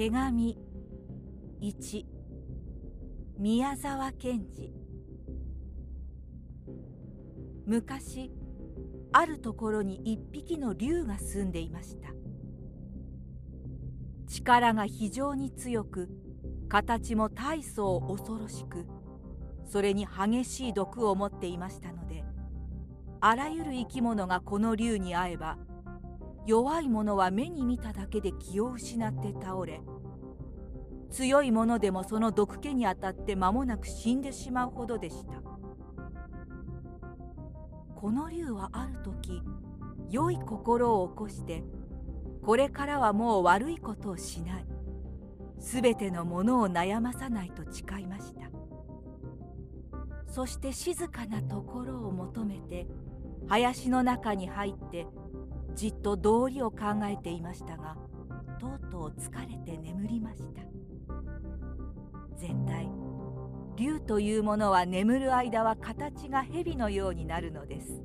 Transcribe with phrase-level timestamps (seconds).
[0.00, 0.56] 手紙。
[1.60, 2.06] 1
[3.38, 4.72] 宮沢賢治。
[7.66, 8.32] 昔
[9.12, 12.08] あるところに一匹の竜が住んでいました。
[14.26, 16.08] 力が非常に強く
[16.70, 18.86] 形も大層恐ろしく
[19.66, 22.24] それに激しい毒を持っていましたので
[23.20, 25.58] あらゆる生き物がこの竜に会えば
[26.46, 29.80] 弱い者は目に見ただけで気を失って倒れ
[31.10, 35.42] 強い者でもその毒気に当たって間もなく死んでしまうほどでした。
[37.96, 39.42] この竜はある時
[40.08, 41.62] 良い心を起こして
[42.42, 44.66] これからはもう悪いことをしない。
[45.58, 48.50] すべてのものを悩まさないと誓いました。
[50.26, 52.86] そして静かなところを求めて
[53.48, 55.06] 林の中に入って
[55.74, 57.96] じっと道理を考えていましたが
[58.58, 60.62] とうとう疲れて眠りました。
[62.40, 62.88] 全体。
[63.76, 68.02] 竜というものは眠る間は形が蛇のようになるのです。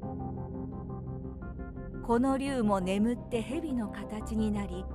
[2.04, 4.86] この竜も眠って蛇の形になり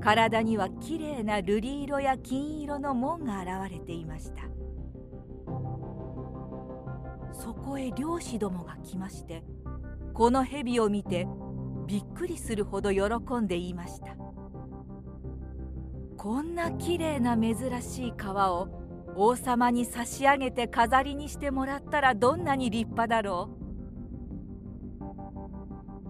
[0.00, 4.42] 体にはきれいな瑠璃色や金色の門が現れていました。
[7.32, 9.44] そこへ漁師どもが来まして
[10.12, 11.26] この蛇を見て
[11.86, 13.02] びっくりするほど喜
[13.40, 14.23] んで言いました。
[16.24, 18.68] こんなきれいな珍しい川を
[19.14, 23.50] 王様に差し上げて飾りにしてもらったらどんなに立派だろ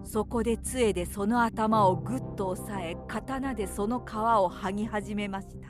[0.01, 0.07] う。
[0.07, 5.67] そこで杖でその頭をぐっと押さえ刀でその皮を剥ぎ始めました。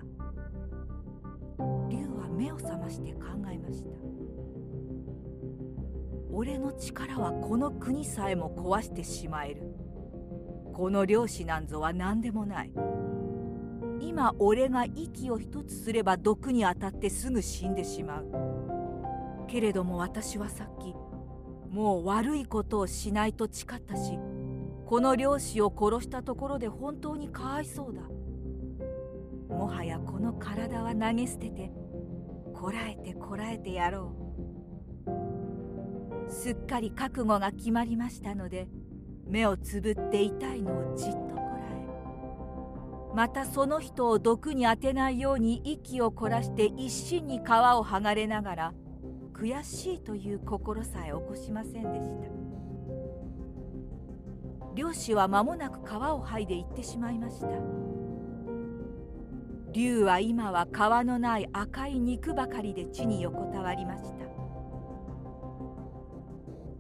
[1.90, 3.22] 竜は目を覚まして考
[3.52, 3.90] えました。
[6.32, 9.74] 俺の力はこの国さえも壊してしまえる。
[10.72, 12.72] この漁師なんぞは何でもない。
[14.00, 19.46] 今俺が息を一つすれば毒に当たってすぐ死んでしまう。
[19.48, 20.94] けれども私はさっき
[21.70, 24.18] もう悪いことをしないと誓ったし
[24.86, 28.02] この漁師を殺したところで本当にかわいそうだ。
[29.56, 31.72] もはやこの体は投げ捨てて
[32.54, 34.16] こらえてこらえてやろ
[35.08, 36.32] う。
[36.32, 38.68] すっかり覚悟が決まりましたので
[39.28, 41.25] 目をつぶって痛いのをじっと
[43.16, 47.46] またその人を毒に当てないように息を凝らして一心に皮を
[47.82, 48.74] 剥がれながら
[49.34, 52.28] 悔しいという心さえ起こしませんでした。
[54.76, 57.48] 漁師は間もなく皮を剥いで行ってしまいました。
[59.72, 64.26] 竜は今は皮のない赤い肉ばかりで地に横たわりました。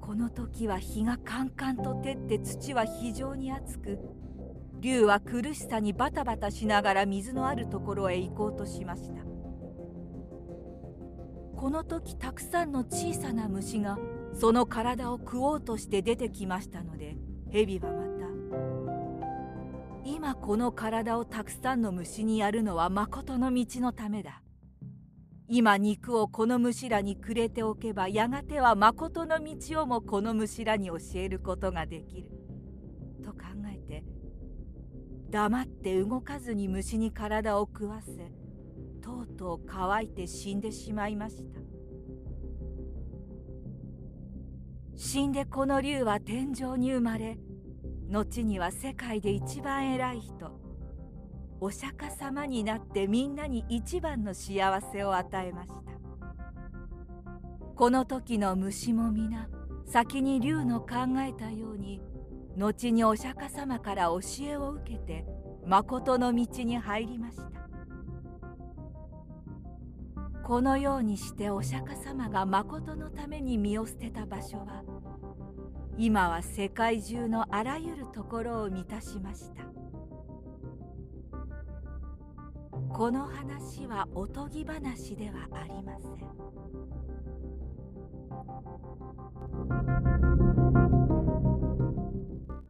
[0.01, 3.97] この時は日がカンカンと照って土は非常に熱く
[4.79, 9.23] 竜は苦しさにバタバタしながら水のあるところへ行こうとしました。
[11.55, 13.97] この時たくさんの小さな虫が
[14.33, 17.15] その体を食おうとして出てきましたので
[17.49, 18.25] 蛇はまた
[20.03, 24.41] 今この体をたくさんの虫にやるのはまことの道のためだ。
[25.47, 32.29] 今肉をこの虫らにくれておけばやがてはまことの道をもこの虫らに教えることができる。
[33.23, 34.03] と考えて
[35.29, 38.31] 黙って動かずに虫に体を食わせ
[39.01, 41.59] とうとう乾いて死んでしまいました。
[44.95, 47.37] 死んでこの竜は天井に生まれ
[48.09, 50.51] 後には世界で一番偉い人
[51.59, 55.75] お釈迦様になってみんなに一番の幸せを与えました。
[57.75, 59.49] この時の虫も皆
[59.85, 60.87] 先に竜の考
[61.19, 62.01] えたように
[62.57, 65.25] 後にお釈迦様から教えを受けて
[65.65, 67.43] 誠の道に入りました。
[70.43, 74.83] このようにしてお釈迦様が誠のために身を捨てた場所は
[75.97, 79.63] 今は世界中のあらゆるところを満たしました。
[82.89, 86.11] この話はおとぎ話ではありません。